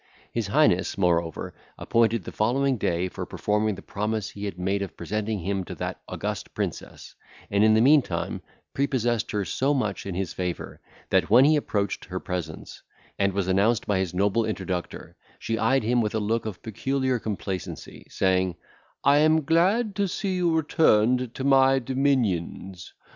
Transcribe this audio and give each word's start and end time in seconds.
His 0.33 0.47
highness, 0.47 0.97
moreover, 0.97 1.53
appointed 1.77 2.23
the 2.23 2.31
following 2.31 2.77
day 2.79 3.07
for 3.07 3.23
performing 3.23 3.75
the 3.75 3.83
promise 3.83 4.31
he 4.31 4.45
had 4.45 4.57
made 4.57 4.81
of 4.81 4.97
presenting 4.97 5.41
him 5.41 5.63
to 5.65 5.75
that 5.75 6.01
august 6.07 6.55
princess, 6.55 7.13
and 7.51 7.63
in 7.63 7.75
the 7.75 7.81
meantime 7.81 8.41
prepossessed 8.73 9.29
her 9.29 9.45
so 9.45 9.75
much 9.75 10.07
in 10.07 10.15
his 10.15 10.33
favour, 10.33 10.81
that 11.11 11.29
when 11.29 11.45
he 11.45 11.55
approached 11.55 12.05
her 12.05 12.19
presence, 12.19 12.81
and 13.19 13.33
was 13.33 13.47
announced 13.47 13.85
by 13.85 13.99
his 13.99 14.11
noble 14.11 14.43
introductor, 14.43 15.15
she 15.37 15.59
eyed 15.59 15.83
him 15.83 16.01
with 16.01 16.15
a 16.15 16.19
look 16.19 16.47
of 16.47 16.63
peculiar 16.63 17.19
complacency, 17.19 18.07
saying, 18.09 18.55
"I 19.03 19.19
am 19.19 19.43
glad 19.45 19.95
to 19.97 20.07
see 20.07 20.33
you 20.35 20.55
returned 20.57 21.35
to 21.35 21.43
my 21.43 21.77
dominions. 21.77 22.91